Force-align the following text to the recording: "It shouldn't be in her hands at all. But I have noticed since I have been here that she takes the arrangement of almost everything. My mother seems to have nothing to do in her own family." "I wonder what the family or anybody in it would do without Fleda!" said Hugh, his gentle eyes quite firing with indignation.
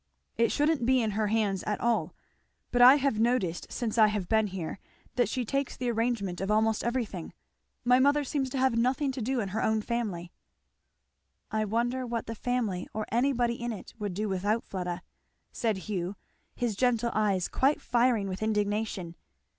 "It 0.35 0.51
shouldn't 0.51 0.83
be 0.83 0.99
in 0.99 1.11
her 1.11 1.27
hands 1.27 1.61
at 1.67 1.79
all. 1.79 2.15
But 2.71 2.81
I 2.81 2.95
have 2.95 3.19
noticed 3.19 3.71
since 3.71 3.99
I 3.99 4.07
have 4.07 4.27
been 4.27 4.47
here 4.47 4.79
that 5.15 5.29
she 5.29 5.45
takes 5.45 5.77
the 5.77 5.91
arrangement 5.91 6.41
of 6.41 6.49
almost 6.49 6.83
everything. 6.83 7.33
My 7.85 7.99
mother 7.99 8.23
seems 8.23 8.49
to 8.49 8.57
have 8.57 8.75
nothing 8.75 9.11
to 9.11 9.21
do 9.21 9.39
in 9.41 9.49
her 9.49 9.61
own 9.61 9.79
family." 9.83 10.31
"I 11.51 11.65
wonder 11.65 12.03
what 12.07 12.25
the 12.25 12.33
family 12.33 12.87
or 12.95 13.05
anybody 13.11 13.61
in 13.61 13.71
it 13.71 13.93
would 13.99 14.15
do 14.15 14.27
without 14.27 14.63
Fleda!" 14.63 15.03
said 15.51 15.77
Hugh, 15.87 16.15
his 16.55 16.75
gentle 16.75 17.11
eyes 17.13 17.47
quite 17.47 17.79
firing 17.79 18.27
with 18.27 18.41
indignation. 18.41 19.15